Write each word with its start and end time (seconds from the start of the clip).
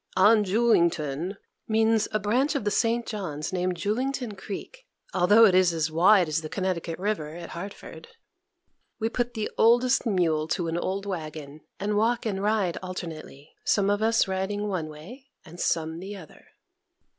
"On 0.17 0.43
Julington" 0.43 1.37
means 1.67 2.07
on 2.07 2.15
a 2.15 2.19
branch 2.19 2.55
of 2.55 2.63
the 2.63 2.71
St. 2.71 3.05
John's 3.05 3.53
named 3.53 3.77
Julington 3.77 4.35
Creek, 4.35 4.87
although 5.13 5.45
it 5.45 5.53
is 5.53 5.71
as 5.73 5.91
wide 5.91 6.27
as 6.27 6.41
the 6.41 6.49
Connecticut 6.49 6.97
River 6.97 7.35
at 7.35 7.49
Hartford. 7.51 8.07
We 8.99 9.09
put 9.09 9.35
the 9.35 9.51
oldest 9.59 10.07
mule 10.07 10.47
to 10.47 10.67
an 10.67 10.77
old 10.79 11.05
wagon, 11.05 11.61
and 11.79 11.95
walk 11.97 12.25
and 12.25 12.41
ride 12.41 12.79
alternately; 12.81 13.53
some 13.63 13.91
of 13.91 14.01
us 14.01 14.27
riding 14.27 14.67
one 14.67 14.89
way, 14.89 15.27
and 15.45 15.59
some 15.59 15.99
the 15.99 16.15
other. 16.15 16.45